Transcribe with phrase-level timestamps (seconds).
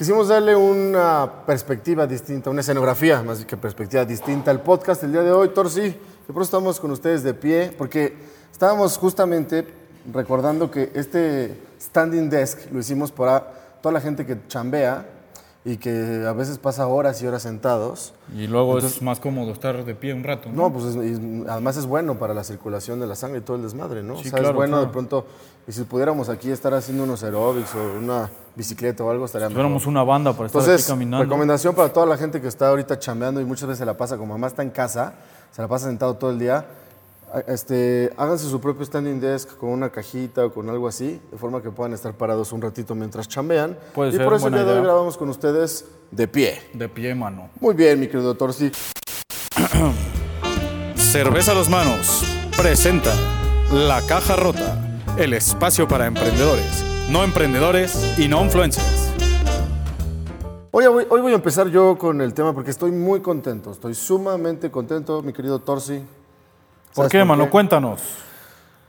[0.00, 5.20] Quisimos darle una perspectiva distinta, una escenografía más que perspectiva distinta al podcast el día
[5.20, 5.50] de hoy.
[5.50, 5.94] Torsi,
[6.26, 8.14] que por estamos con ustedes de pie, porque
[8.50, 9.66] estábamos justamente
[10.10, 13.42] recordando que este standing desk lo hicimos para
[13.82, 15.04] toda la gente que chambea
[15.62, 18.14] y que a veces pasa horas y horas sentados.
[18.34, 20.48] Y luego es más cómodo estar de pie un rato.
[20.48, 23.42] No, No, pues es- y además es bueno para la circulación de la sangre y
[23.42, 24.14] todo el desmadre, ¿no?
[24.14, 24.86] Sí, o sea, es claro, bueno claro.
[24.86, 25.26] de pronto,
[25.68, 29.52] y si pudiéramos aquí estar haciendo unos aeróbics o una bicicleta o algo, estaría Si
[29.54, 29.64] mejor.
[29.64, 31.24] fuéramos una banda para estar Entonces, aquí caminando.
[31.24, 34.16] recomendación para toda la gente que está ahorita chambeando y muchas veces se la pasa,
[34.16, 35.12] como mamá está en casa,
[35.52, 36.64] se la pasa sentado todo el día,
[37.46, 41.62] este, háganse su propio standing desk con una cajita o con algo así, de forma
[41.62, 43.76] que puedan estar parados un ratito mientras chambean.
[43.94, 46.60] Puede y ser, por eso el día de hoy grabamos con ustedes de pie.
[46.74, 47.50] De pie, mano.
[47.60, 48.70] Muy bien, mi querido Torsi.
[50.94, 52.22] Cerveza a los manos
[52.56, 53.12] presenta
[53.72, 54.78] La Caja Rota,
[55.16, 59.08] el espacio para emprendedores, no emprendedores y no influencers.
[60.72, 63.94] Hoy, voy- hoy voy a empezar yo con el tema porque estoy muy contento, estoy
[63.94, 66.00] sumamente contento, mi querido Torsi.
[66.94, 67.48] ¿Por ¿Sabes qué, mano?
[67.50, 68.02] Cuéntanos.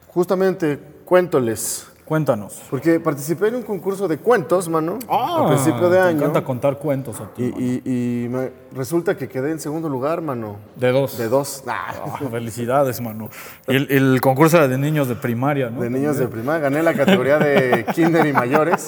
[0.08, 1.88] Justamente, cuéntoles.
[2.06, 2.62] Cuéntanos.
[2.70, 6.18] Porque participé en un concurso de cuentos, mano, a principio de Ah, año.
[6.18, 7.54] encanta contar cuentos a ti.
[7.58, 10.58] Y, y- y me- resulta que quedé en segundo lugar, mano.
[10.76, 11.18] de dos.
[11.18, 11.64] De dos.
[11.68, 13.30] Ah, Ah, felicidades, mano.
[13.68, 15.80] Y el, el concurso era de niños de primaria, ¿no?
[15.82, 16.60] de niños de primaria.
[16.64, 18.88] Gané la categoría de kinder y mayores.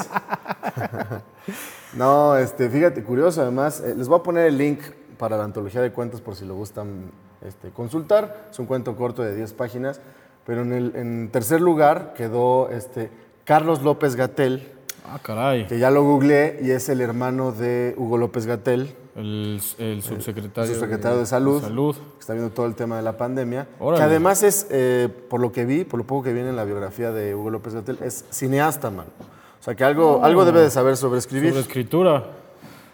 [1.93, 3.79] No, este, fíjate, curioso además.
[3.85, 4.79] eh, les voy a poner el link
[5.17, 7.11] para la antología de cuentos por si lo gustan
[7.45, 8.47] este, consultar.
[8.51, 10.01] Es un cuento corto de 10 páginas.
[10.45, 13.09] Pero en, el, en tercer lugar quedó este,
[13.45, 14.69] Carlos López Gatel,
[15.05, 15.67] Ah, caray.
[15.67, 20.73] que ya lo googleé y es el hermano de Hugo López Gatel, El, el subsecretario,
[20.73, 21.61] subsecretario de Salud.
[21.61, 21.95] Salud.
[21.95, 23.67] que está viendo todo el tema de la pandemia.
[23.79, 23.99] Órale.
[23.99, 26.63] Que además es, eh, por lo que vi, por lo poco que viene en la
[26.65, 29.05] biografía de Hugo López Gatel, es cineasta, man.
[29.59, 31.51] O sea que algo, algo debe de saber sobre escribir.
[31.51, 32.23] Sobre escritura.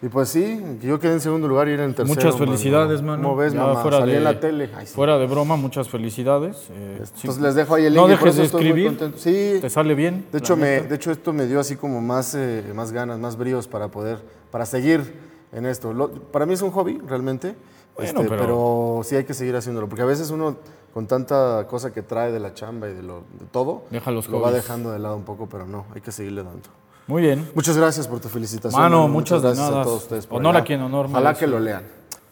[0.01, 2.15] Y pues sí, yo quedé en segundo lugar y era en tercero.
[2.15, 3.21] Muchas felicidades, mano.
[3.23, 3.81] ¿Cómo ves, mamá?
[3.81, 4.69] fuera Salí de- en la tele.
[4.73, 4.93] Ay, sí.
[4.93, 6.55] Fuera de broma, muchas felicidades.
[6.71, 8.01] Eh, sí, Entonces les dejo ahí el link.
[8.03, 8.97] no dejes de escribir.
[9.17, 10.25] Sí, ¿Te sale bien?
[10.31, 13.35] de hecho, me, de hecho esto me dio así como más, eh, más ganas, más
[13.37, 14.19] bríos para poder,
[14.51, 15.13] para seguir
[15.51, 15.91] en esto.
[15.93, 17.55] Lo- para mí es un hobby, realmente.
[17.97, 19.01] Bueno, este, pero- pero...
[19.03, 20.55] sí hay que seguir haciéndolo, porque a veces uno
[20.93, 24.29] con tanta cosa que trae de la chamba y de, lo, de todo, Deja los
[24.29, 26.69] lo va dejando de lado un poco, pero no, hay que seguirle dando.
[27.09, 27.49] Muy bien.
[27.55, 28.79] Muchas gracias por tu felicitación.
[28.79, 29.81] Mano, muchas de gracias nada.
[29.81, 30.27] a todos ustedes.
[30.27, 30.61] por Honor allá.
[30.61, 31.81] a quien honor Ojalá que lo lean.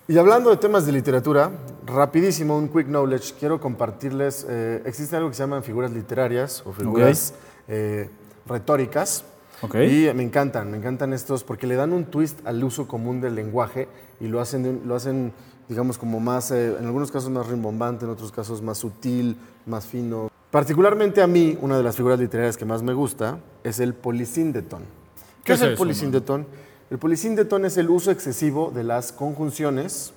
[0.07, 1.49] Y hablando de temas de literatura,
[1.83, 3.33] rapidísimo, un quick knowledge.
[3.39, 7.33] Quiero compartirles, eh, existe algo que se llaman figuras literarias o figuras
[7.67, 8.07] eh,
[8.45, 9.23] retóricas.
[9.63, 9.77] Ok.
[9.77, 13.33] Y me encantan, me encantan estos porque le dan un twist al uso común del
[13.33, 13.87] lenguaje
[14.19, 15.33] y lo hacen, lo hacen
[15.67, 19.87] digamos, como más, eh, en algunos casos más rimbombante, en otros casos más sutil, más
[19.87, 20.29] fino.
[20.51, 24.81] Particularmente a mí, una de las figuras literarias que más me gusta es el polisíndeton.
[24.81, 26.47] ¿Qué, ¿Qué es el eso, polisíndeton?
[26.89, 30.13] El polisíndeton es el uso excesivo de las conjunciones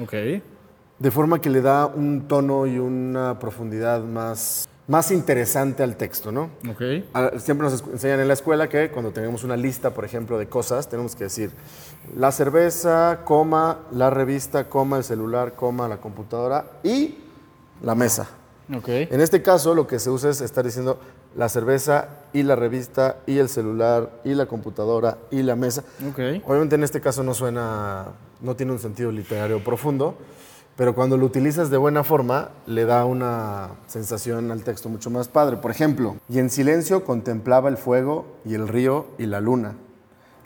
[0.00, 0.12] Ok.
[0.12, 6.30] de forma que le da un tono y una profundidad más, más interesante al texto,
[6.30, 6.50] ¿no?
[6.70, 6.82] Ok.
[7.14, 10.46] Ah, Siempre nos enseñan en la escuela que cuando tenemos una lista, por ejemplo, de
[10.48, 11.50] cosas, tenemos que decir
[12.16, 17.16] la cerveza, coma, la revista, coma, el celular, coma, la computadora y
[17.82, 18.28] la mesa.
[18.74, 18.88] Ok.
[18.88, 20.98] En este caso, lo que se usa es estar diciendo
[21.36, 25.82] la cerveza y la revista y el celular y la computadora y la mesa.
[26.08, 26.18] Ok.
[26.46, 28.06] Obviamente en este caso no suena,
[28.40, 30.16] no tiene un sentido literario profundo,
[30.76, 35.28] pero cuando lo utilizas de buena forma le da una sensación al texto mucho más
[35.28, 35.56] padre.
[35.56, 39.76] Por ejemplo, y en silencio contemplaba el fuego y el río y la luna,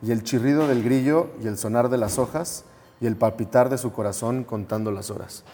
[0.00, 2.64] y el chirrido del grillo y el sonar de las hojas
[3.00, 5.44] y el palpitar de su corazón contando las horas.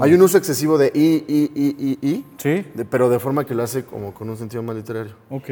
[0.00, 2.64] Hay un uso excesivo de i, i, i, i, i, Sí.
[2.74, 5.12] de- pero de forma que lo hace como con un sentido más literario.
[5.30, 5.48] Ok.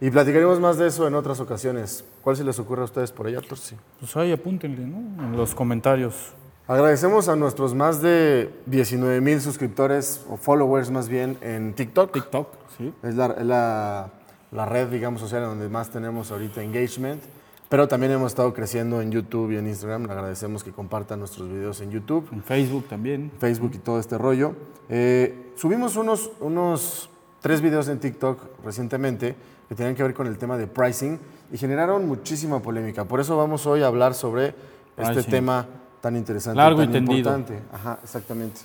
[0.00, 2.04] Y platicaremos más de eso en otras ocasiones.
[2.22, 3.76] ¿Cuál se les ocurre a ustedes por allá, Torsi?
[4.00, 4.96] Pues ahí apúntenle, ¿no?
[5.24, 6.32] En los comentarios.
[6.66, 12.12] Agradecemos a nuestros más de 19 mil suscriptores o followers más bien en TikTok.
[12.12, 12.92] TikTok, sí.
[13.02, 14.10] Es la, la-
[14.50, 17.22] la red, digamos, social en donde más tenemos ahorita engagement.
[17.68, 20.06] Pero también hemos estado creciendo en YouTube y en Instagram.
[20.06, 22.26] Le agradecemos que compartan nuestros videos en YouTube.
[22.32, 23.30] En Facebook también.
[23.38, 24.54] Facebook y todo este rollo.
[24.88, 27.10] Eh, subimos unos, unos
[27.40, 29.36] tres videos en TikTok recientemente
[29.68, 31.18] que tenían que ver con el tema de pricing
[31.52, 33.04] y generaron muchísima polémica.
[33.04, 34.54] Por eso vamos hoy a hablar sobre
[34.96, 35.66] este tema
[36.00, 36.56] tan interesante.
[36.56, 37.18] Largo y tan tendido.
[37.18, 37.58] importante.
[37.70, 38.60] Ajá, exactamente.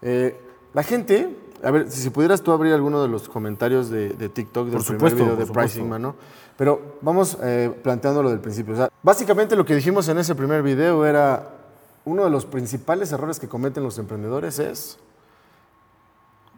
[0.00, 0.40] Eh,
[0.72, 1.28] la gente,
[1.62, 4.84] a ver, si, pudieras tú abrir alguno de los comentarios de, de TikTok del Por
[4.84, 5.84] primer supuesto, video de pricing, supuesto.
[5.88, 6.14] mano.
[6.56, 8.74] Pero vamos eh, planteándolo del principio.
[8.74, 11.50] O sea, básicamente lo que dijimos en ese primer video era
[12.04, 14.98] uno de los principales errores que cometen los emprendedores es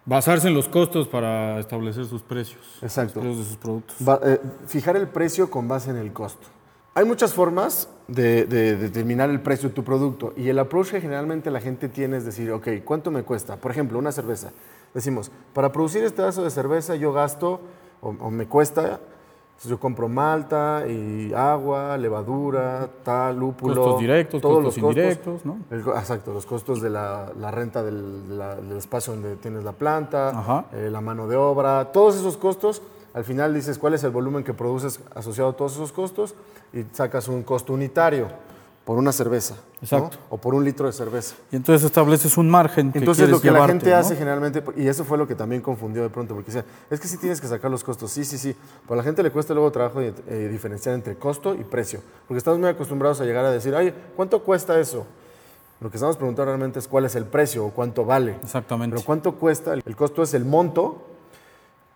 [0.06, 2.78] Basarse en los costos para establecer sus precios.
[2.82, 3.16] Exacto.
[3.22, 3.96] Los precios de sus productos.
[4.08, 6.48] va- eh, fijar el precio con base en el costo.
[6.94, 11.00] Hay muchas formas de, de determinar el precio de tu producto y el approach que
[11.00, 13.56] generalmente la gente tiene es decir, ok, ¿cuánto me cuesta?
[13.56, 14.50] Por ejemplo, una cerveza.
[14.94, 17.60] Decimos, para producir este vaso de cerveza yo gasto
[18.00, 18.98] o, o me cuesta,
[19.64, 23.74] yo compro malta y agua, levadura, tal, lúpulo.
[23.82, 24.96] Costos directos, todos costos los costos.
[24.96, 25.58] indirectos, ¿no?
[25.70, 29.62] El exacto, los costos de la, la renta del, de la- del espacio donde tienes
[29.62, 32.80] la planta, eh, la mano de obra, todos esos costos.
[33.12, 36.34] Al final dices cuál es el volumen que produces asociado a todos esos costos
[36.72, 38.28] y sacas un costo unitario
[38.90, 39.54] por una cerveza.
[39.54, 39.82] ¿no?
[39.82, 40.18] Exacto.
[40.30, 41.36] O por un litro de cerveza.
[41.52, 43.94] Y entonces estableces un margen que Entonces lo que la gente ¿no?
[43.94, 47.06] hace generalmente, y eso fue lo que también confundió de pronto, porque decía, es que
[47.06, 48.52] sí tienes que sacar los costos, sí, sí, sí,
[48.82, 52.38] pero a la gente le cuesta luego trabajo eh, diferenciar entre costo y precio, porque
[52.38, 55.06] estamos muy acostumbrados a llegar a decir, ay, ¿cuánto cuesta eso?
[55.80, 58.38] Lo que estamos preguntando realmente es cuál es el precio o cuánto vale.
[58.42, 58.96] Exactamente.
[58.96, 61.00] Pero cuánto cuesta, el costo es el monto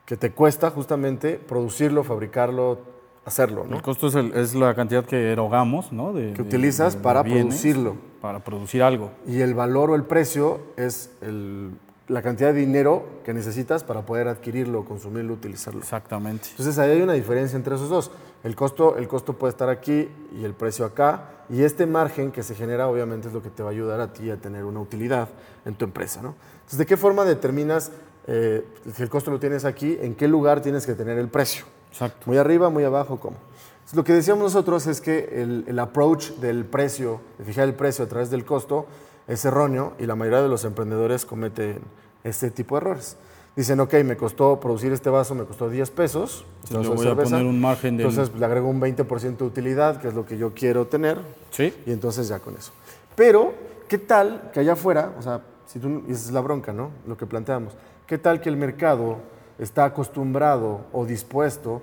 [0.06, 2.93] que te cuesta justamente producirlo, fabricarlo,
[3.24, 3.76] hacerlo, ¿no?
[3.76, 6.12] El costo es, el- es la cantidad que erogamos, ¿no?
[6.12, 7.96] De- Que utilizas de- de para producirlo.
[8.20, 9.10] Para producir algo.
[9.26, 11.70] Y el valor o el precio es el-
[12.08, 15.80] la cantidad de dinero que necesitas para poder adquirirlo, consumirlo, utilizarlo.
[15.80, 16.48] Exactamente.
[16.50, 18.10] Entonces ahí hay una diferencia entre esos dos.
[18.42, 21.30] El costo, el costo puede estar aquí y el precio acá.
[21.48, 24.12] Y este margen que se genera obviamente es lo que te va a ayudar a
[24.12, 25.28] ti a tener una utilidad
[25.64, 26.20] en tu empresa.
[26.22, 26.34] ¿no?
[26.56, 27.90] Entonces, ¿de qué forma determinas
[28.26, 29.98] eh, si el costo lo tienes aquí?
[30.00, 31.64] ¿En qué lugar tienes que tener el precio?
[31.94, 32.24] Exacto.
[32.26, 33.36] Muy arriba, muy abajo, ¿cómo?
[33.74, 37.74] Entonces, lo que decíamos nosotros es que el, el approach del precio, de fijar el
[37.74, 38.86] precio a través del costo,
[39.28, 41.78] es erróneo y la mayoría de los emprendedores cometen
[42.24, 43.16] este tipo de errores.
[43.54, 46.44] Dicen, ok, me costó producir este vaso, me costó 10 pesos.
[46.64, 49.44] este le de voy a poner un margen del- Entonces le agrego un 20% de
[49.44, 51.20] utilidad, que es lo que yo quiero tener,
[51.50, 51.72] Sí.
[51.86, 52.72] y entonces ya con eso.
[53.14, 53.54] Pero,
[53.86, 56.90] ¿qué tal que allá afuera, o sea, si tú, y esa es la bronca, ¿no?
[57.06, 57.74] Lo que planteamos.
[58.08, 59.18] ¿Qué tal que el mercado
[59.58, 61.82] está acostumbrado o dispuesto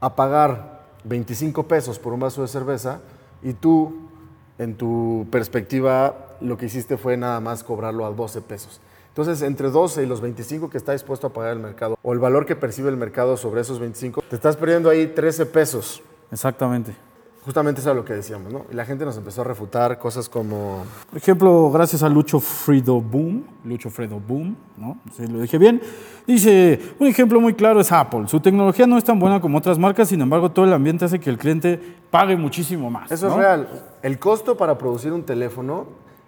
[0.00, 3.00] a pagar 25 pesos por un vaso de cerveza
[3.42, 4.08] y tú,
[4.58, 8.80] en tu perspectiva, lo que hiciste fue nada más cobrarlo a 12 pesos?
[9.08, 12.18] Entonces, entre 12 y los 25 que está dispuesto a pagar el mercado, o el
[12.18, 16.02] valor que percibe el mercado sobre esos 25, te estás perdiendo ahí 13 pesos.
[16.30, 16.94] Exactamente.
[17.46, 18.66] Justamente eso es lo que decíamos, ¿no?
[18.72, 23.00] Y la gente nos empezó a refutar cosas como, Por ejemplo, gracias a Lucho Frido
[23.00, 24.98] Boom, Lucho Fredo Boom, ¿no?
[25.16, 25.80] Si lo dije bien.
[26.26, 28.26] Dice, un ejemplo muy claro es Apple.
[28.26, 31.20] Su tecnología no es tan buena como otras marcas, sin embargo, todo el ambiente hace
[31.20, 33.12] que el cliente pague muchísimo más.
[33.12, 33.34] Eso ¿no?
[33.34, 33.68] es real.
[34.02, 35.86] El costo para producir un teléfono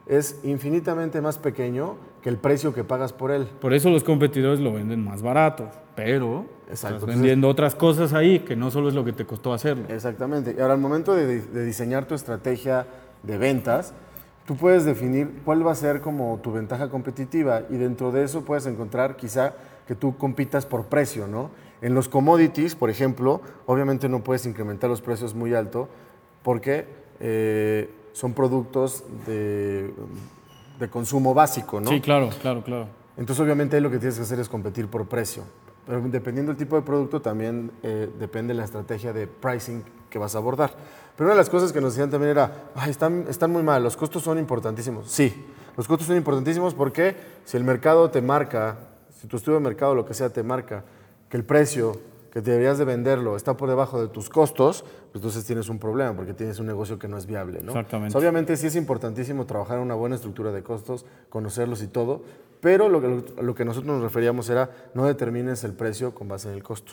[0.09, 3.47] es infinitamente más pequeño que el precio que pagas por él.
[3.61, 6.97] Por eso los competidores lo venden más barato, pero Exacto.
[6.97, 9.85] estás vendiendo otras cosas ahí que no solo es lo que te costó hacerlo.
[9.89, 10.55] Exactamente.
[10.57, 12.87] Y ahora, al momento de, de diseñar tu estrategia
[13.23, 13.93] de ventas,
[14.47, 18.45] tú puedes definir cuál va a ser como tu ventaja competitiva y dentro de eso
[18.45, 19.55] puedes encontrar quizá
[19.87, 21.51] que tú compitas por precio, ¿no?
[21.81, 25.89] En los commodities, por ejemplo, obviamente no puedes incrementar los precios muy alto
[26.43, 26.87] porque
[27.21, 29.93] eh, son productos de,
[30.79, 31.91] de consumo básico, ¿no?
[31.91, 32.89] Sí, claro, claro, claro.
[33.17, 35.43] Entonces, obviamente, ahí lo que tienes que hacer es competir por precio.
[35.87, 40.35] Pero dependiendo del tipo de producto, también eh, depende la estrategia de pricing que vas
[40.35, 40.73] a abordar.
[41.17, 43.83] Pero una de las cosas que nos decían también era, Ay, están, están muy mal,
[43.83, 45.11] los costos son importantísimos.
[45.11, 45.47] Sí,
[45.77, 48.77] los costos son importantísimos porque si el mercado te marca,
[49.21, 50.85] si tu estudio de mercado, lo que sea, te marca
[51.29, 51.99] que el precio
[52.33, 56.15] que deberías de venderlo está por debajo de tus costos, pues entonces tienes un problema
[56.15, 57.61] porque tienes un negocio que no es viable.
[57.63, 57.69] ¿no?
[57.73, 58.09] Exactamente.
[58.09, 61.87] O sea, Obviamente sí es importantísimo trabajar en una buena estructura de costos, conocerlos y
[61.87, 62.23] todo,
[62.61, 66.49] pero lo que, lo que nosotros nos referíamos era no determines el precio con base
[66.49, 66.93] en el costo.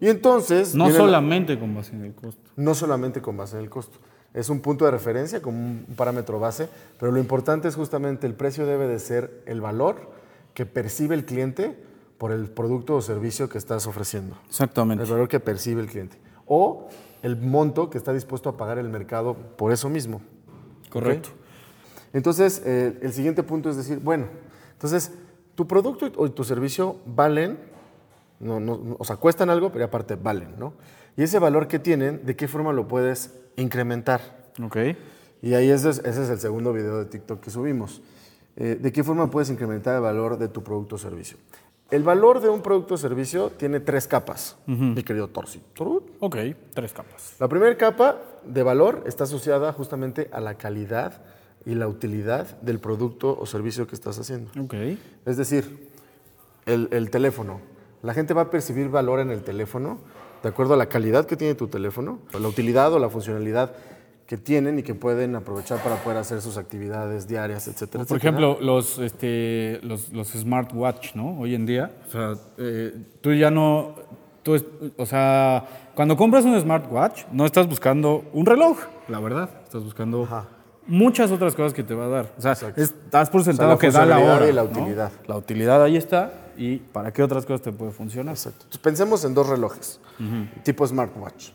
[0.00, 0.74] Y entonces...
[0.74, 2.40] No viene la- solamente con base en el costo.
[2.56, 3.98] no solamente con base en el costo.
[4.32, 6.66] Es un punto de referencia como un parámetro base,
[6.98, 10.10] pero lo importante es justamente el precio debe de ser el valor
[10.54, 11.76] que percibe el cliente
[12.22, 14.36] por el producto o servicio que estás ofreciendo.
[14.46, 15.02] Exactamente.
[15.02, 16.18] El valor que percibe el cliente.
[16.46, 16.86] O
[17.20, 20.20] el monto que está dispuesto a pagar el mercado por eso mismo.
[20.88, 21.30] Correcto.
[22.12, 24.26] Entonces, eh, el siguiente punto es decir, bueno,
[24.70, 25.10] entonces,
[25.56, 27.58] tu producto o tu servicio valen,
[28.38, 30.74] no, no- no- o sea, cuestan algo, pero aparte valen, ¿no?
[31.16, 34.20] Y ese valor que tienen, ¿de qué forma lo puedes incrementar?
[34.64, 34.76] Ok.
[35.42, 38.00] Y ahí ese es, ese es el segundo video de TikTok que subimos.
[38.54, 41.36] Eh, ¿De qué forma puedes incrementar el valor de tu producto o servicio?
[41.92, 45.60] El valor de un producto o servicio tiene tres capas, mi querido Torsi.
[46.20, 46.36] Ok,
[46.72, 47.36] tres capas.
[47.38, 51.20] La primera capa de valor está asociada justamente a la calidad
[51.66, 54.50] y la utilidad del producto o servicio que estás haciendo.
[54.58, 54.72] Ok.
[55.26, 55.90] Es decir,
[56.64, 57.60] el, el teléfono.
[58.02, 59.98] La gente va a percibir valor en el teléfono
[60.42, 63.74] de acuerdo a la calidad que tiene tu teléfono, la utilidad o la funcionalidad
[64.32, 68.02] que tienen y que pueden aprovechar para poder hacer sus actividades diarias, etcétera.
[68.06, 68.30] Por etcétera.
[68.30, 71.38] ejemplo, los, este, los, los smartwatch, ¿no?
[71.38, 73.94] Hoy en día, o sea, eh, tú ya no
[74.42, 74.56] tú,
[74.96, 79.50] o sea, cuando compras un smartwatch, no estás buscando un reloj, la verdad.
[79.64, 80.46] Estás buscando Ajá.
[80.86, 82.32] muchas otras cosas que te va a dar.
[82.38, 84.48] O sea, estás por sentado la que da la hora.
[84.48, 84.70] y la ¿no?
[84.70, 85.12] utilidad.
[85.26, 86.32] La utilidad ahí está.
[86.56, 88.34] ¿Y para qué otras cosas te puede funcionar?
[88.34, 88.64] Exacto.
[88.80, 90.00] Pensemos en dos relojes,
[90.64, 91.50] tipo smartwatch.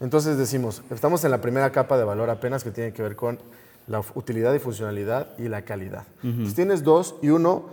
[0.00, 3.38] Entonces decimos, estamos en la primera capa de valor apenas que tiene que ver con
[3.86, 6.06] la utilidad y funcionalidad y la calidad.
[6.22, 7.66] Entonces, tienes dos y uno,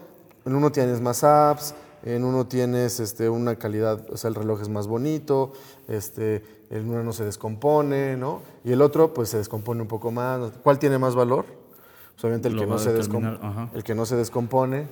[0.45, 4.61] en uno tienes más apps, en uno tienes este, una calidad, o sea, el reloj
[4.61, 5.53] es más bonito,
[5.87, 8.41] este, el uno no se descompone, ¿no?
[8.63, 10.51] Y el otro, pues se descompone un poco más.
[10.63, 11.45] ¿Cuál tiene más valor?
[11.45, 14.87] Pues, obviamente el Lo que, no se el que no se descompone,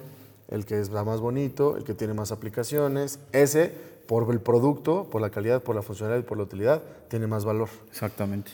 [0.49, 3.19] el que es más bonito, el que tiene más aplicaciones.
[3.31, 3.73] Ese,
[4.07, 7.45] por el producto, por la calidad, por la funcionalidad y por la utilidad, tiene más
[7.45, 7.69] valor.
[7.89, 8.51] Exactamente.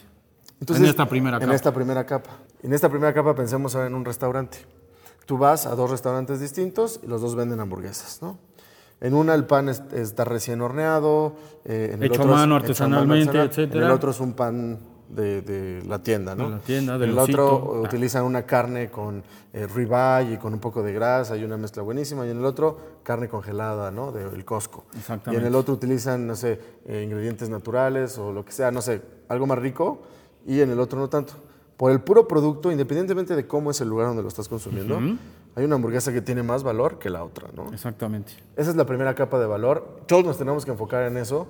[0.60, 1.54] Entonces, En esta primera En capa.
[1.54, 2.30] esta primera capa.
[2.62, 4.58] En esta primera capa pensemos ahora en un restaurante.
[5.26, 8.38] Tú vas a dos restaurantes distintos y los dos venden hamburguesas, ¿no?
[9.00, 12.40] En una el pan es- está recién horneado, eh, en el Hecho a otro es
[12.40, 13.80] mano, hecho artesanalmente, artesanal, etcétera.
[13.80, 14.78] En el otro es un pan
[15.14, 16.44] de, de la tienda, ¿no?
[16.48, 17.80] De la tienda, En del el otro osito.
[17.82, 21.82] utilizan una carne con eh, ribeye y con un poco de grasa y una mezcla
[21.82, 22.26] buenísima.
[22.26, 24.10] Y en el otro, carne congelada, ¿no?
[24.12, 24.84] Del Costco.
[24.94, 25.40] Y Exactamente.
[25.40, 29.02] en el otro utilizan, no sé, eh, ingredientes naturales o lo que sea, no sé,
[29.28, 30.00] algo más rico.
[30.46, 31.34] Y en el otro no tanto.
[31.76, 34.98] Por el puro producto, independientemente de cómo es el lugar donde lo estás consumiendo,
[35.56, 37.72] hay una hamburguesa que tiene más valor que la otra, ¿no?
[37.72, 38.32] Exactamente.
[38.56, 40.00] Esa es la primera capa de valor.
[40.06, 41.48] Todos nos tenemos que enfocar en eso,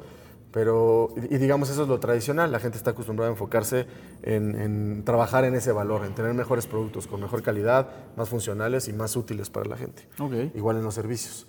[0.53, 2.53] pero, y, y digamos, eso es lo tradicional.
[2.53, 3.87] La gente está acostumbrada a enfocarse
[4.23, 8.89] en, en trabajar en ese valor, en tener mejores productos con mejor calidad, más funcionales
[8.89, 10.07] y más útiles para la gente.
[10.19, 10.55] Ok.
[10.55, 11.47] Igual en los servicios.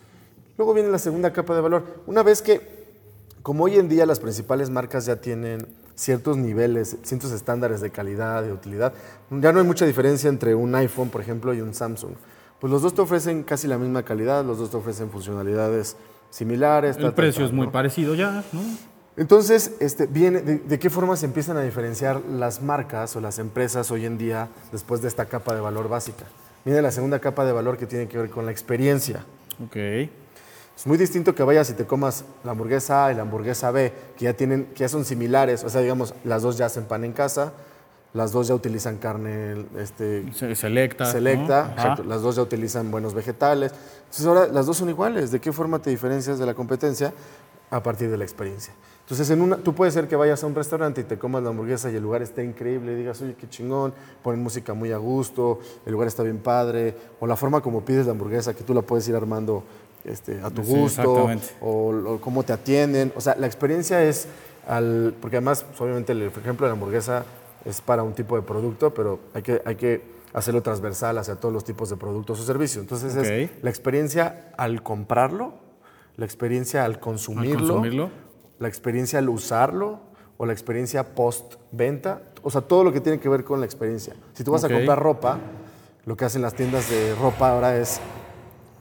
[0.58, 1.84] Luego viene la segunda capa de valor.
[2.08, 2.62] Una vez que,
[3.42, 8.42] como hoy en día las principales marcas ya tienen ciertos niveles, ciertos estándares de calidad,
[8.44, 8.94] de utilidad,
[9.30, 12.14] ya no hay mucha diferencia entre un iPhone, por ejemplo, y un Samsung.
[12.60, 15.98] Pues los dos te ofrecen casi la misma calidad, los dos te ofrecen funcionalidades
[16.30, 16.96] similares.
[16.96, 17.72] ta, El ta, precio ta, es muy ¿no?
[17.72, 18.62] parecido ya, ¿no?
[19.15, 23.38] Entonces, este, viene, de, de qué forma se empiezan a diferenciar las marcas o las
[23.39, 26.25] empresas hoy en día después de esta capa de valor básica?
[26.65, 29.24] Viene la segunda capa de valor que tiene que ver con la experiencia.
[29.63, 29.75] Ok.
[29.75, 33.93] Es muy distinto que vayas y te comas la hamburguesa A y la hamburguesa B,
[34.17, 35.63] que ya, tienen, que ya son similares.
[35.63, 37.53] O sea, digamos, las dos ya hacen pan en casa,
[38.13, 41.03] las dos ya utilizan carne este, Se- Selecta.
[41.05, 41.12] ¿no?
[41.12, 43.72] selecta, exacto, las dos ya utilizan buenos vegetales.
[44.05, 45.29] Entonces ahora las dos son iguales.
[45.29, 47.13] ¿De qué forma te diferencias de la competencia?
[47.70, 48.74] A partir de la experiencia.
[49.04, 51.50] Entonces en una, tú puedes ser que vayas a un restaurante y te comas la
[51.50, 54.98] hamburguesa y el lugar esté increíble y digas, oye, qué chingón, ponen música muy a
[54.98, 58.74] gusto, el lugar está bien padre, o la forma como pides la hamburguesa, que tú
[58.74, 59.64] la puedes ir armando
[60.06, 61.30] este, a tu Sí, gusto,
[61.62, 63.12] o, o cómo te atienden.
[63.16, 64.28] O sea, la experiencia es
[64.68, 65.14] al.
[65.20, 67.26] Porque además, pues, obviamente, el ejemplo de la hamburguesa
[67.66, 70.02] es para un tipo de producto, pero hay que, hay que
[70.34, 72.82] hacerlo transversal hacia todos los tipos de productos o servicios.
[72.82, 75.54] Entonces, es la experiencia al comprarlo,
[76.18, 78.10] la experiencia al consumirlo, consumirlo.
[78.60, 80.00] La experiencia al usarlo
[80.38, 82.22] o la experiencia post-venta.
[82.42, 84.16] O sea, todo lo que tiene que ver con la experiencia.
[84.34, 85.40] Si tú vas a comprar ropa,
[86.06, 88.00] lo que hacen las tiendas de ropa ahora es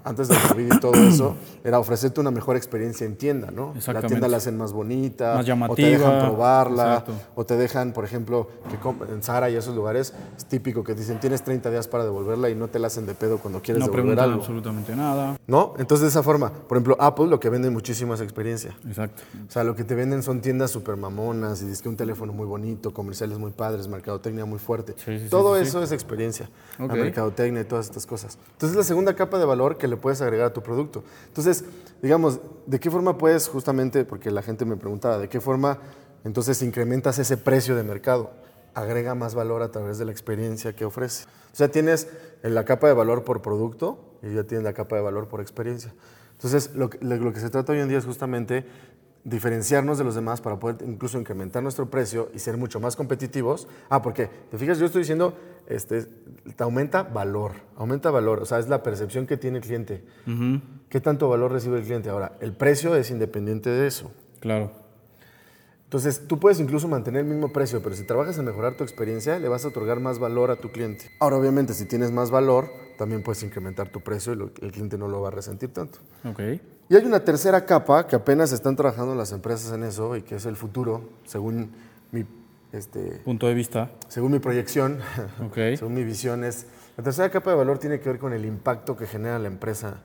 [0.04, 3.74] antes del COVID y todo eso, era ofrecerte una mejor experiencia en tienda, ¿no?
[3.86, 7.12] La tienda la hacen más bonita, Más o te llamativa, dejan probarla, exacto.
[7.34, 11.20] o te dejan, por ejemplo, que en Zara y esos lugares es típico que dicen
[11.20, 13.86] tienes 30 días para devolverla y no te la hacen de pedo cuando quieres No
[13.86, 14.40] devolver preguntan algo.
[14.40, 15.38] absolutamente nada.
[15.46, 15.74] ¿No?
[15.78, 18.76] Entonces de esa forma, por ejemplo, Apple lo que vende muchísimo es experiencia.
[18.86, 19.22] Exacto.
[19.48, 22.32] O sea, lo que te venden son tiendas súper mamonas y dices que un teléfono
[22.32, 24.94] muy bonito, comerciales muy padres, mercadotecnia muy fuerte.
[24.96, 26.48] Sí, sí, Todo sí, eso es experiencia,
[26.80, 26.88] Ok.
[26.88, 28.38] la mercadotecnia y todas estas cosas.
[28.52, 31.04] Entonces, es la segunda capa de valor que le puedes agregar a tu producto.
[31.28, 31.64] Entonces,
[32.00, 35.78] digamos, ¿de qué forma puedes justamente, porque la gente me preguntaba, ¿de qué forma
[36.24, 38.30] entonces incrementas ese precio de mercado?
[38.74, 41.26] Agrega más valor a través de la experiencia que ofrece.
[41.52, 42.08] O sea, tienes
[42.42, 45.40] en la capa de valor por producto y ya tienes la capa de valor por
[45.40, 45.94] experiencia.
[46.32, 48.64] Entonces, lo que, lo que se trata hoy en día es justamente
[49.24, 53.68] diferenciarnos de los demás para poder incluso incrementar nuestro precio y ser mucho más competitivos.
[53.88, 55.36] Ah, porque, te fijas, yo estoy diciendo,
[55.66, 60.04] este, te aumenta valor, aumenta valor, o sea, es la percepción que tiene el cliente.
[60.88, 62.10] ¿Qué tanto valor recibe el cliente?
[62.10, 64.10] Ahora, el precio es independiente de eso.
[64.40, 64.72] Claro.
[65.84, 69.38] Entonces, tú puedes incluso mantener el mismo precio, pero si trabajas en mejorar tu experiencia,
[69.38, 71.10] le vas a otorgar más valor a tu cliente.
[71.20, 74.96] Ahora, obviamente, si tienes más valor, también puedes incrementar tu precio y lo- el cliente
[74.98, 75.98] no lo va a resentir tanto.
[76.24, 76.40] Ok.
[76.88, 80.36] Y hay una tercera capa que apenas están trabajando las empresas en eso y que
[80.36, 81.70] es el futuro, según
[82.10, 82.24] mi,
[82.72, 83.90] este, Punto de vista.
[84.08, 84.98] según mi proyección,
[85.46, 85.54] Ok.
[85.78, 88.96] según mi visión, es la tercera capa de valor tiene que ver con el impacto
[88.96, 90.02] que genera la empresa.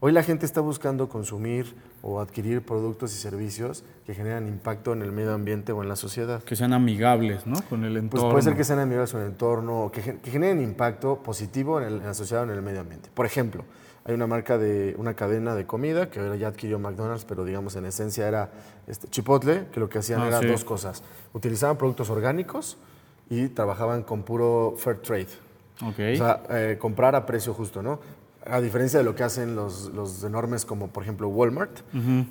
[0.00, 5.02] Hoy la gente está buscando consumir o adquirir productos y servicios que generan impacto en
[5.02, 6.40] el medio ambiente o en la sociedad.
[6.44, 7.60] Que sean amigables, ¿no?
[7.68, 8.30] Con el Pues entorno.
[8.30, 11.86] puede ser que sean amigables con el entorno o que, que generen impacto positivo en,
[11.88, 13.10] el- en la sociedad o en el medio ambiente.
[13.12, 13.64] Por ejemplo,
[14.04, 17.74] hay una marca de una cadena de comida que ahora ya adquirió McDonald's, pero digamos
[17.74, 18.52] en esencia era
[18.86, 20.46] este, Chipotle, que lo que hacían Ah, eran sí.
[20.46, 21.02] dos cosas.
[21.32, 22.78] Utilizaban productos orgánicos
[23.28, 25.26] y trabajaban con puro fair trade.
[25.82, 25.98] Ok.
[26.14, 28.00] O sea, eh, comprar a precio justo, ¿no?
[28.50, 31.80] A diferencia de lo que hacen los, los enormes como por ejemplo Walmart.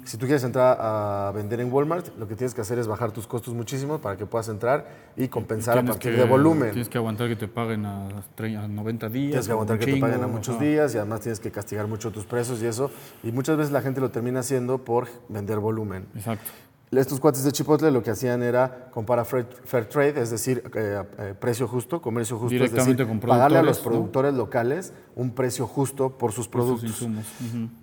[0.04, 3.12] Si tú quieres entrar a vender en Walmart, lo que tienes que hacer es bajar
[3.12, 6.72] tus costos muchísimo para que puedas entrar y compensar a partir que- de volumen.
[6.72, 9.30] Tienes que aguantar que te paguen a, tre- a 90 días.
[9.30, 12.12] Tienes que aguantar que te paguen a muchos días y además tienes que castigar mucho
[12.12, 12.90] tus precios y eso.
[13.24, 16.08] Y muchas veces la gente lo termina haciendo por vender volumen.
[16.16, 16.50] Exacto.
[16.90, 19.46] Estos cuates de Chipotle lo que hacían era comprar a fair,
[19.90, 23.62] trade, es decir, eh, eh, precio justo, comercio justo, es Directamente decir, con pagarle a
[23.62, 26.90] los productores, locales un precio justo por sus Por sus productos.
[26.90, 27.26] insumos.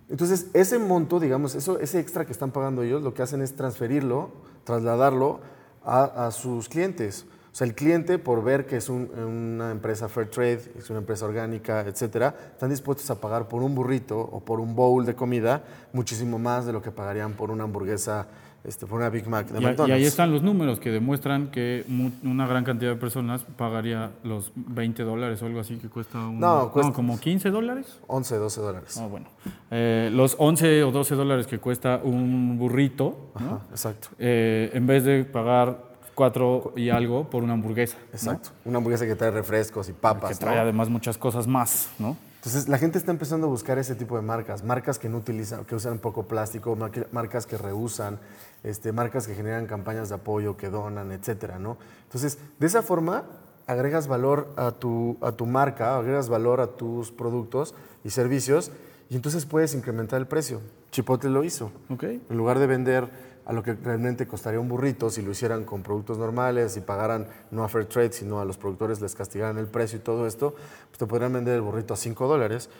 [0.08, 3.54] Entonces, ese monto, digamos, eso, ese extra que están pagando ellos, lo que hacen es
[3.54, 4.30] transferirlo,
[4.64, 5.40] trasladarlo
[5.84, 7.26] a, a sus clientes.
[7.52, 11.00] O sea, el cliente, por ver que es un- una empresa fair trade, es una
[11.00, 15.14] empresa orgánica, etcétera, están dispuestos a pagar por un burrito o por un bowl de
[15.14, 18.26] comida muchísimo más de lo que pagarían por una hamburguesa,
[18.64, 19.94] este, por una Big Mac de Y, a- y McDonald's.
[19.94, 24.52] ahí están los números que demuestran que mu- una gran cantidad de personas pagaría los
[24.54, 26.40] 20 dólares o algo así que cuesta un...
[26.40, 27.98] No, cuesta- como 15 dólares.
[28.06, 28.98] 11, 12 dólares.
[29.00, 29.26] Ah, bueno.
[29.70, 33.46] Eh, los 11 o 12 dólares que cuesta un burrito, ¿no?
[33.46, 34.08] Ajá, exacto.
[34.18, 37.96] Eh, en vez de pagar 4 y algo por una hamburguesa.
[37.98, 38.12] ¿no?
[38.12, 38.50] Exacto.
[38.64, 40.30] Una hamburguesa que trae refrescos y papas.
[40.30, 40.50] Que ¿no?
[40.50, 42.16] trae además muchas cosas más, ¿no?
[42.36, 45.64] Entonces la gente está empezando a buscar ese tipo de marcas, marcas que no utilizan,
[45.64, 48.18] que usan poco plástico, marca- marcas que reusan,
[48.64, 51.76] este, marcas que generan campañas de apoyo, que donan, etcétera, ¿no?
[52.04, 53.24] Entonces, de esa forma
[53.66, 58.72] agregas valor a tu, a tu marca, agregas valor a tus productos y servicios
[59.08, 60.60] y entonces puedes incrementar el precio.
[60.90, 61.70] Chipotle lo hizo.
[61.90, 62.04] Ok.
[62.04, 63.08] En lugar de vender
[63.46, 67.28] a lo que realmente costaría un burrito, si lo hicieran con productos normales y pagaran
[67.50, 70.54] no a fair trade, sino a los productores les castigaran el precio y todo esto,
[70.88, 72.70] pues te podrían vender el burrito a 5 dólares.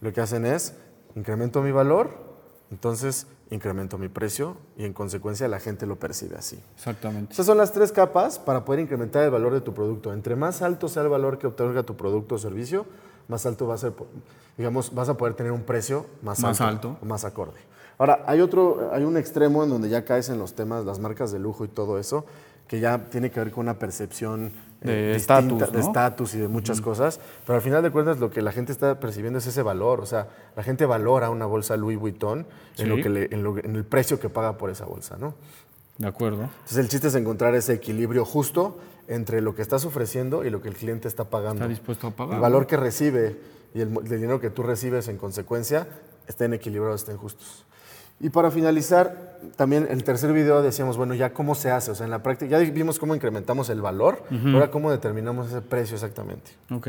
[0.00, 0.74] Lo que hacen es,
[1.16, 2.31] incremento mi valor,
[2.72, 6.58] entonces incremento mi precio y en consecuencia la gente lo percibe así.
[6.74, 7.34] Exactamente.
[7.34, 10.12] Esas son las tres capas para poder incrementar el valor de tu producto.
[10.12, 12.86] Entre más alto sea el valor que otorga tu producto o servicio,
[13.28, 13.92] más alto va a ser,
[14.56, 16.98] digamos, vas a poder tener un precio más, Más alto, alto.
[17.02, 17.60] o más acorde.
[17.98, 21.30] Ahora, hay otro, hay un extremo en donde ya caes en los temas, las marcas
[21.30, 22.24] de lujo y todo eso,
[22.66, 24.50] que ya tiene que ver con una percepción
[24.84, 25.86] De distinta, estatus, de ¿no?
[25.86, 28.98] estatus y de muchas cosas, pero al final de cuentas lo que la gente está
[29.00, 32.46] percibiendo es ese valor, o sea, la gente valora una bolsa Louis Vuitton
[32.78, 35.34] en, lo que le- en, lo- en el precio que paga por esa bolsa, ¿no?
[35.98, 36.42] De acuerdo.
[36.42, 40.60] Entonces el chiste es encontrar ese equilibrio justo entre lo que estás ofreciendo y lo
[40.62, 41.64] que el cliente está pagando.
[41.64, 42.34] Está dispuesto a pagar.
[42.36, 43.36] El valor que recibe
[43.74, 45.86] y el, el dinero que tú recibes en consecuencia
[46.26, 47.66] estén equilibrados, estén justos.
[48.20, 52.04] Y para finalizar, también el tercer video decíamos, bueno, ya cómo se hace, o sea,
[52.04, 54.22] en la práctica, ya vimos cómo incrementamos el valor,
[54.52, 56.52] ahora cómo determinamos ese precio exactamente.
[56.70, 56.88] Ok.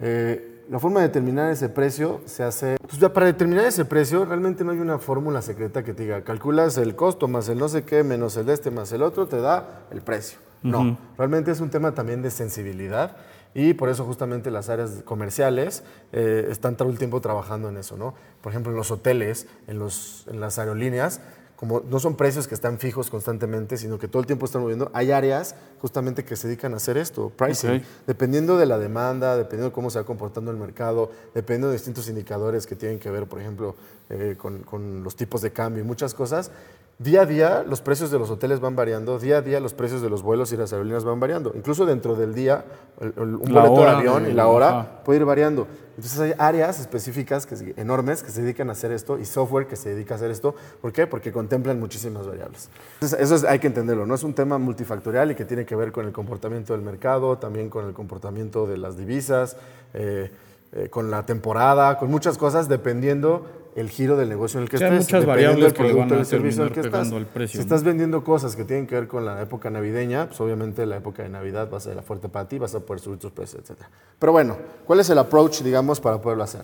[0.00, 2.76] Eh, la forma de determinar ese precio se hace.
[2.80, 6.22] Pues ya para determinar ese precio, realmente no hay una fórmula secreta que te diga,
[6.22, 9.40] calculas el costo más el no sé qué, menos el este, más el otro, te
[9.40, 10.38] da el precio.
[10.62, 13.16] No, realmente es un tema también de sensibilidad
[13.58, 17.96] y por eso justamente las áreas comerciales eh, están todo el tiempo trabajando en eso,
[17.96, 18.14] ¿no?
[18.40, 21.20] Por ejemplo, en los hoteles, en, los, en las aerolíneas,
[21.56, 24.92] como no son precios que están fijos constantemente, sino que todo el tiempo están moviendo,
[24.94, 27.82] hay áreas justamente que se dedican a hacer esto, pricing.
[28.06, 32.08] Dependiendo de la demanda, dependiendo de cómo se va comportando el mercado, dependiendo de distintos
[32.08, 33.74] indicadores que tienen que ver, por ejemplo,
[34.08, 36.52] eh, con, con los tipos de cambio y muchas cosas,
[36.98, 40.02] día a día los precios de los hoteles van variando, día a día los precios
[40.02, 41.52] de los vuelos y las aerolíneas van variando.
[41.54, 42.64] Incluso dentro del día,
[43.00, 45.66] el- el- un La boleto de avión de- y la hora puede ir variando.
[45.96, 49.76] Entonces hay áreas específicas que, enormes que se dedican a hacer esto y software que
[49.76, 50.54] se dedica a hacer esto.
[50.80, 51.06] ¿Por qué?
[51.06, 52.68] Porque contemplan muchísimas variables.
[52.94, 55.76] Entonces eso es- hay que entenderlo, no es un tema multifactorial y que tiene que
[55.76, 59.56] ver con el comportamiento del mercado, también con el comportamiento de las divisas,
[59.94, 60.30] eh,
[60.72, 63.46] eh, con la temporada, con muchas cosas dependiendo
[63.78, 66.12] el giro del negocio en el que Sí, hay estés, muchas variables del que van
[66.12, 67.12] a el servicio en el que estás.
[67.12, 67.62] al precio, si ¿no?
[67.62, 71.22] estás vendiendo cosas que tienen que ver con la época navideña, pues obviamente la época
[71.22, 73.62] de Navidad va a ser la fuerte para ti, vas a poder subir tus precios,
[73.68, 73.78] etc.
[74.18, 76.62] Pero bueno, ¿cuál es el approach, digamos, para poderlo hacer?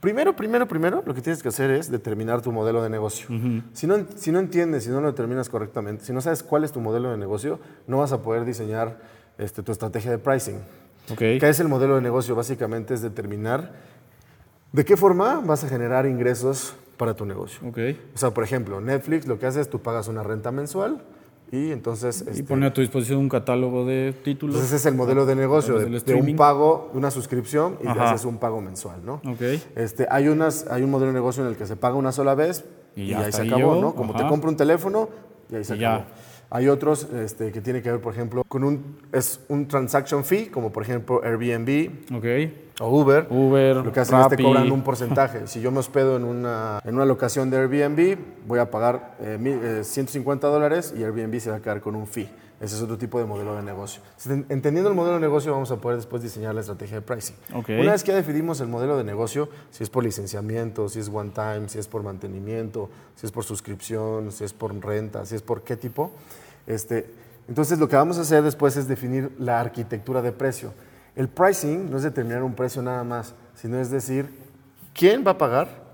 [0.00, 3.26] Primero, primero, primero, lo que tienes que hacer es determinar tu modelo de negocio.
[3.72, 6.72] si, no, si no entiendes, si no lo determinas correctamente, si no sabes cuál es
[6.72, 8.98] tu modelo de negocio, no vas a poder diseñar
[9.38, 10.56] este, tu estrategia de pricing.
[11.10, 11.18] Ok.
[11.18, 12.34] ¿Qué es el modelo de negocio?
[12.34, 13.72] Básicamente es determinar
[14.74, 17.60] de qué forma vas a generar ingresos para tu negocio.
[17.68, 17.78] Ok.
[18.12, 21.00] O sea, por ejemplo, Netflix lo que hace es tú pagas una renta mensual
[21.52, 22.24] y entonces...
[22.26, 24.56] Y este, pone a tu disposición un catálogo de títulos.
[24.56, 28.24] entonces ese es el modelo de negocio, de, de un pago, una suscripción y haces
[28.24, 29.22] un pago mensual, ¿no?
[29.24, 29.42] Ok.
[29.76, 32.34] Este, hay, unas, hay un modelo de negocio en el que se paga una sola
[32.34, 32.64] vez
[32.96, 33.94] Y y, ya ahí se acabó, ¿no?
[33.94, 35.08] Como te compro un teléfono
[35.50, 36.04] y ahí se Y ya.
[36.50, 40.48] Hay otros este, que tienen que ver, por ejemplo, con un, es un transaction fee,
[40.50, 42.24] como por ejemplo Airbnb Ok.
[42.80, 43.26] o Uber.
[43.30, 44.42] Uber, Lo que hacen es te Rappi.
[44.44, 45.46] cobran un porcentaje.
[45.46, 49.36] Si yo me hospedo en una, en una locación de Airbnb, voy a pagar eh,
[49.40, 52.28] mi- eh, 150 dólares y Airbnb se va a quedar con un fee.
[52.60, 54.00] Ese es otro tipo de modelo de negocio.
[54.48, 57.36] Entendiendo el modelo de negocio, vamos a poder después diseñar la estrategia de pricing.
[57.80, 61.10] Una vez que ya definimos el modelo de negocio, si es por licenciamiento, si es
[61.12, 65.34] one time, si es por mantenimiento, si es por suscripción, si es por renta, si
[65.34, 66.12] es por qué tipo,
[66.66, 67.10] este,
[67.48, 70.72] entonces lo que vamos a hacer después es definir la arquitectura de precio.
[71.16, 74.28] El pricing no es determinar un precio nada más, sino es decir
[74.94, 75.90] quién va a pagar,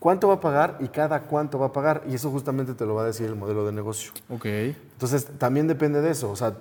[0.00, 2.02] cuánto va a pagar y cada cuánto va a pagar.
[2.08, 4.10] Y eso justamente te lo va a decir el modelo de negocio.
[4.28, 4.46] Ok.
[4.46, 6.28] Entonces, también depende de eso.
[6.30, 6.54] O sea,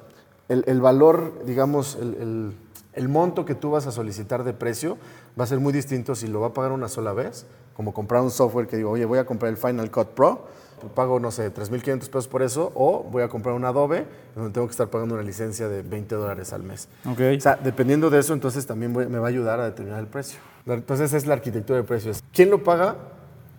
[0.47, 2.54] el, el valor, digamos, el, el-
[2.93, 4.97] el monto que tú vas a solicitar de precio
[5.39, 8.21] va a ser muy distinto si lo va a pagar una sola vez, como comprar
[8.23, 10.47] un software que digo, oye, voy a comprar el Final Cut Pro,
[10.95, 14.65] pago, no sé, 3.500 pesos por eso, o voy a comprar un Adobe, donde tengo
[14.67, 16.89] que estar pagando una licencia de 20 dólares al mes.
[17.06, 17.19] Ok.
[17.38, 20.08] O sea, dependiendo de eso, entonces también voy- me va a ayudar a determinar el
[20.08, 20.39] precio.
[20.65, 22.21] Entonces, es la arquitectura de precios.
[22.34, 22.97] ¿Quién lo paga?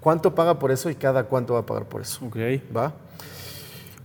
[0.00, 2.24] ¿Cuánto paga por eso y cada cuánto va a pagar por eso?
[2.26, 2.36] Ok.
[2.74, 2.92] ¿Va?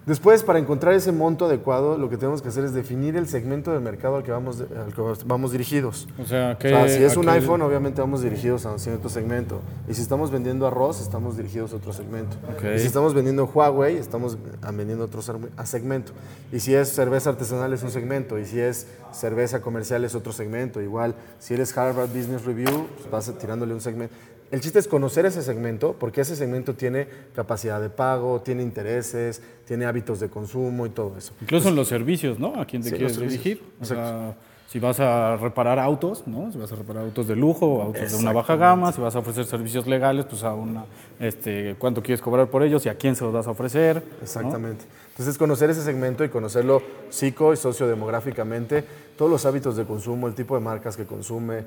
[0.05, 3.71] Después, para encontrar ese monto adecuado, lo que tenemos que hacer es definir el segmento
[3.71, 6.08] de mercado al que vamos, al que vamos dirigidos.
[6.21, 6.69] O sea, O que.
[6.69, 9.62] sea, si es un iPhone, obviamente vamos dirigidos a un cierto segmento.
[9.89, 12.38] Y si estamos vendiendo arroz, estamos dirigidos a otro segmento.
[12.55, 12.63] Ok.
[12.75, 14.38] Y si estamos vendiendo Huawei, estamos
[14.71, 15.21] vendiendo otro
[15.58, 16.12] a segmento.
[16.51, 18.38] Y si es cerveza artesanal, es un segmento.
[18.38, 20.81] Y si es cerveza comercial, es otro segmento.
[20.81, 24.13] Igual, si eres Harvard Business Review, pues vas tirándole un segmento.
[24.51, 29.41] El chiste es conocer ese segmento, porque ese segmento tiene capacidad de pago, tiene intereses,
[29.65, 31.34] tiene hábitos de consumo y todo eso.
[31.41, 32.60] Incluso en los servicios, ¿no?
[32.60, 33.63] ¿A quién te Sí, quieres dirigir?
[33.81, 34.36] O sea,
[34.67, 36.51] si vas a reparar autos, ¿no?
[36.51, 39.19] Si vas a reparar autos de lujo, autos de una baja gama, si vas a
[39.19, 40.86] ofrecer servicios legales, pues a una,
[41.19, 43.95] este, cuánto quieres cobrar por ellos y a quién se los vas a ofrecer.
[43.95, 44.23] ¿no?
[44.23, 44.86] Exactamente.
[45.10, 48.84] Entonces, conocer ese segmento y conocerlo psico y sociodemográficamente,
[49.17, 51.63] todos los hábitos de consumo, el tipo de marcas que consume,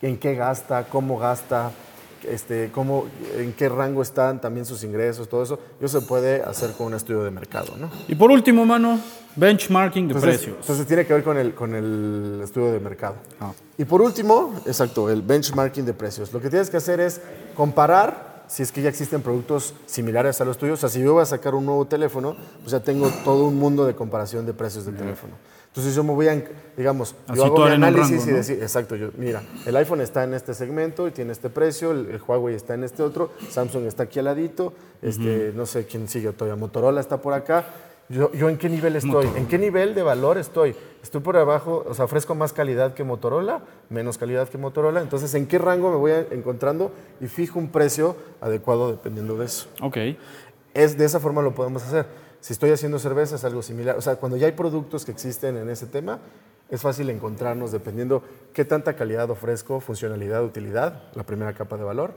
[0.00, 1.70] en qué gasta, cómo gasta,
[2.28, 3.06] este, cómo,
[3.36, 6.94] en qué rango están también sus ingresos, todo eso, eso se puede hacer con un
[6.94, 7.90] estudio de mercado, ¿no?
[8.08, 9.00] Y por último, mano,
[9.36, 10.56] benchmarking de Entonces, precios.
[10.60, 13.16] entonces tiene que ver con el, con el estudio de mercado.
[13.40, 13.52] Ah.
[13.78, 16.32] Y por último, exacto, el benchmarking de precios.
[16.32, 17.20] Lo que tienes que hacer es
[17.56, 20.78] comparar si es que ya existen productos similares a los tuyos.
[20.78, 23.58] O sea, si yo voy a sacar un nuevo teléfono, pues ya tengo todo un
[23.58, 25.32] mundo de comparación de precios del teléfono.
[25.72, 26.44] Entonces yo me voy a,
[26.76, 28.36] digamos, A yo hago mi análisis rango, y ¿no?
[28.36, 32.10] decir, exacto, yo, mira, el iPhone está en este segmento y tiene este precio, el,
[32.10, 36.08] el Huawei está en este otro, Samsung está aquí al ladito, este, no sé quién
[36.08, 37.64] sigue todavía, Motorola está por acá.
[38.10, 40.74] Yo, yo en qué nivel estoy, en qué nivel de valor estoy.
[41.02, 45.00] Estoy por abajo, o sea, ofrezco más calidad que Motorola, menos calidad que Motorola.
[45.00, 46.92] Entonces, ¿en qué rango me voy encontrando?
[47.22, 49.68] Y fijo un precio adecuado dependiendo de eso.
[49.80, 49.96] Ok.
[50.74, 52.04] Es, de esa forma lo podemos hacer.
[52.42, 53.96] Si estoy haciendo cerveza es algo similar.
[53.96, 56.18] O sea, cuando ya hay productos que existen en ese tema,
[56.68, 62.14] es fácil encontrarnos dependiendo qué tanta calidad ofrezco, funcionalidad, utilidad, la primera capa de valor.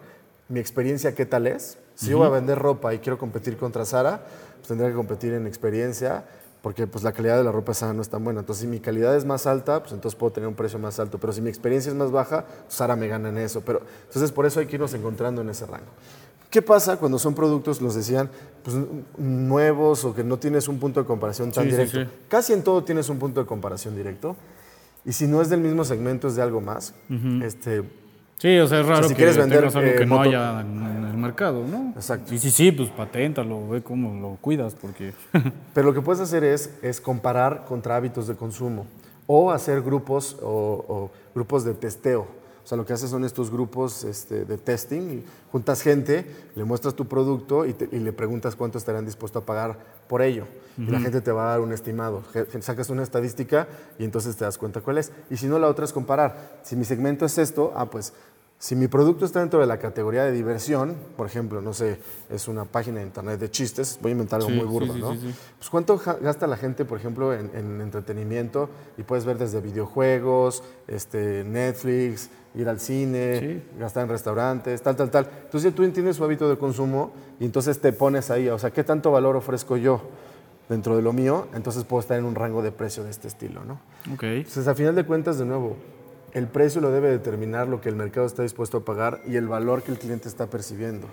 [0.50, 1.78] Mi experiencia, ¿qué tal es?
[1.94, 5.32] Si yo voy a vender ropa y quiero competir contra Sara, pues tendría que competir
[5.34, 6.26] en experiencia,
[6.64, 8.40] porque pues la calidad de la ropa Sara no es tan buena.
[8.40, 11.20] Entonces, si mi calidad es más alta, pues entonces puedo tener un precio más alto.
[11.20, 13.62] Pero si mi experiencia es más baja, pues Sara me gana en eso.
[13.62, 15.92] Pero, entonces, por eso hay que irnos encontrando en ese rango.
[16.56, 18.30] ¿Qué pasa cuando son productos, los decían,
[18.64, 18.78] pues,
[19.18, 22.00] nuevos o que no tienes un punto de comparación tan Sí, directo?
[22.00, 22.08] sí.
[22.30, 24.38] Casi en todo tienes un punto de comparación directo.
[25.04, 26.94] Y si no es del mismo segmento, es de algo más.
[27.44, 27.84] este,
[28.38, 30.62] Sí, o sea, es raro si que quieres vender, algo eh, que no moto- haya
[30.62, 31.92] en en el mercado, ¿no?
[31.94, 32.34] Exacto.
[32.34, 35.14] Y sí, sí, pues paténtalo, ve cómo lo cuidas, porque...
[35.74, 38.86] Pero lo que puedes hacer es, es comparar contra hábitos de consumo
[39.28, 42.28] o hacer grupos o, o grupos de testeo.
[42.66, 45.02] O sea, lo que haces son estos grupos este, de testing.
[45.20, 46.26] y juntas gente,
[46.56, 50.24] le muestras tu producto y, te- y le preguntas cuánto estarían dispuestos a pagar por
[50.24, 50.48] ello.
[50.78, 52.24] Y la gente te va a dar un estimado.
[52.60, 55.12] Sacas una estadística y entonces te das cuenta cuál es.
[55.30, 56.60] Y si no, la otra es comparar.
[56.64, 58.12] Si mi segmento es esto, ah, pues
[58.58, 62.48] si mi producto está dentro de la categoría de diversión, por ejemplo, no sé, es
[62.48, 65.28] una página de internet de chistes, voy a inventar algo Sí, muy burdo, sí, sí,
[65.28, 65.34] ¿no?
[65.58, 70.64] Pues cuánto gasta la gente, por ejemplo, en, en entretenimiento y puedes ver desde videojuegos,
[70.88, 75.30] este, Netflix, ir al cine, gastar en restaurantes, tal, tal, tal.
[75.44, 78.84] Entonces tú entiendes su hábito de consumo y entonces te pones ahí, o sea, ¿qué
[78.84, 80.02] tanto valor ofrezco yo
[80.70, 81.48] dentro de lo mío?
[81.54, 83.80] Entonces puedo estar en un rango de precio de este estilo, ¿no?
[84.14, 84.24] Ok.
[84.24, 85.76] Entonces, a final de cuentas, de nuevo,
[86.36, 89.48] el precio lo debe determinar lo que el mercado está dispuesto a pagar y el
[89.48, 91.08] valor que el cliente está percibiendo.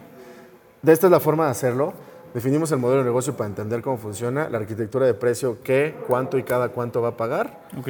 [0.83, 1.95] De esta es la forma de hacerlo.
[2.35, 6.39] Definimos el modelo de negocio para entender cómo funciona, la arquitectura de precio, qué, cuánto
[6.39, 7.69] y cada cuánto va a pagar.
[7.79, 7.87] Ok.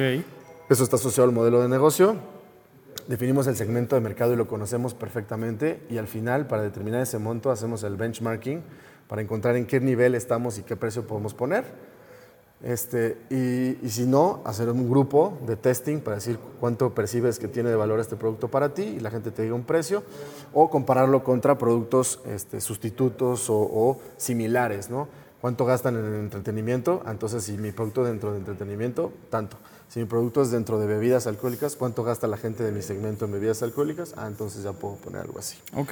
[0.69, 2.17] Eso está asociado al modelo de negocio.
[3.07, 5.81] Definimos el segmento de mercado y lo conocemos perfectamente.
[5.89, 8.61] Y al final, para determinar ese monto, hacemos el benchmarking
[9.07, 11.63] para encontrar en qué nivel estamos y qué precio podemos poner.
[12.63, 17.49] Este, y, y si no, hacer un grupo de testing para decir cuánto percibes que
[17.49, 20.03] tiene de valor este producto para ti y la gente te diga un precio,
[20.53, 25.09] o compararlo contra productos este, sustitutos o, o similares, ¿no?
[25.41, 27.03] ¿Cuánto gastan en el entretenimiento?
[27.05, 29.57] Ah, Entonces, si mi producto dentro de entretenimiento, tanto.
[29.89, 33.25] Si mi producto es dentro de bebidas alcohólicas, ¿cuánto gasta la gente de mi segmento
[33.25, 34.13] en bebidas alcohólicas?
[34.15, 35.57] Ah, entonces ya puedo poner algo así.
[35.75, 35.91] Ok.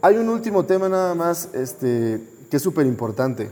[0.00, 3.50] Hay un último tema nada más este, que es súper importante.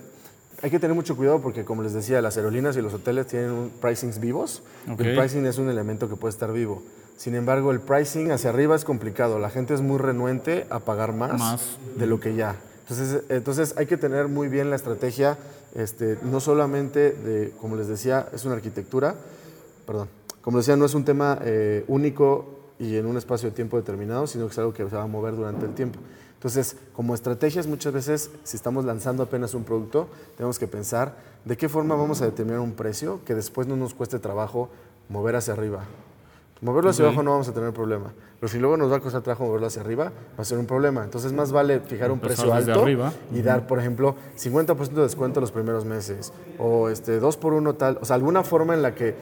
[0.63, 3.51] Hay que tener mucho cuidado porque, como les decía, las aerolíneas y los hoteles tienen
[3.51, 4.63] un pricings vivos.
[4.91, 5.01] Ok.
[5.01, 6.83] El pricing es un elemento que puede estar vivo.
[7.17, 9.39] Sin embargo, el pricing hacia arriba es complicado.
[9.41, 11.79] La gente es muy renuente a pagar más, Más.
[11.97, 12.57] de lo que ya.
[12.89, 15.37] Entonces, entonces hay que tener muy bien la estrategia,
[15.75, 19.15] este, no solamente de, como les decía, es una arquitectura,
[19.87, 20.09] perdón,
[20.43, 24.27] como decía, no es un tema eh, único y en un espacio de tiempo determinado,
[24.27, 26.01] sino que es algo que se va a mover durante el tiempo.
[26.43, 31.57] Entonces, como estrategias, muchas veces, si estamos lanzando apenas un producto, tenemos que pensar de
[31.57, 34.69] qué forma vamos a determinar un precio que después no nos cueste trabajo
[35.09, 35.85] mover hacia arriba.
[36.61, 39.23] Moverlo hacia abajo no vamos a tener problema, pero si luego nos va a costar
[39.23, 41.05] trabajo moverlo hacia arriba, va a ser un problema.
[41.05, 43.13] Entonces, más vale fijar un Empezar precio alto arriba.
[43.33, 47.75] y dar, por ejemplo, 50% de descuento los primeros meses o este 2 por 1
[47.75, 49.15] tal, o sea, alguna forma en la que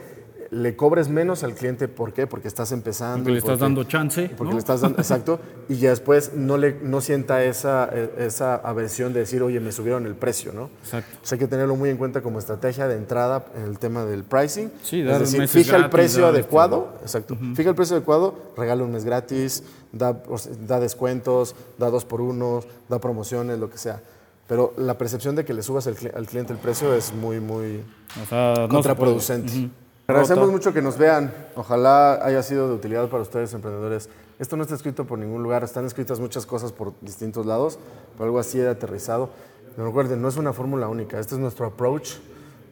[0.51, 2.27] le cobres menos al cliente, ¿por qué?
[2.27, 3.19] Porque estás empezando.
[3.19, 4.51] Porque le estás dando chance, Porque ¿no?
[4.55, 9.13] le estás dando, exacto, y ya después no, le, no sienta esa, eh, esa aversión
[9.13, 10.69] de decir, oye, me subieron el precio, ¿no?
[10.83, 11.07] Exacto.
[11.11, 14.25] Entonces hay que tenerlo muy en cuenta como estrategia de entrada en el tema del
[14.25, 14.69] pricing.
[14.83, 18.83] Sí, es dar decir, meses fija el precio adecuado, exacto, fija el precio adecuado, regala
[18.83, 20.21] un mes gratis, da,
[20.67, 24.01] da descuentos, da dos por unos, da promociones, lo que sea.
[24.49, 27.39] Pero la percepción de que le subas al, cli- al cliente el precio es muy,
[27.39, 27.85] muy
[28.21, 29.49] O sea, no contraproducente.
[29.57, 29.69] Ujú.
[30.11, 31.33] Agradecemos mucho que nos vean.
[31.55, 34.09] Ojalá haya sido de utilidad para ustedes, emprendedores.
[34.39, 37.77] Esto no está escrito por ningún lugar, están escritas muchas cosas por distintos lados,
[38.13, 39.29] pero algo así de aterrizado.
[39.75, 42.13] Pero recuerden, no es una fórmula única, este es nuestro approach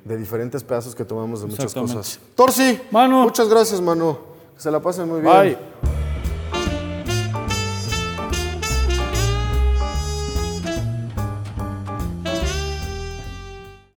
[0.03, 2.19] de diferentes pedazos que tomamos de muchas cosas.
[2.35, 3.23] Torsi, Mano.
[3.23, 4.17] muchas gracias, mano.
[4.55, 5.57] Que se la pasen muy bien.
[5.81, 5.98] Bye.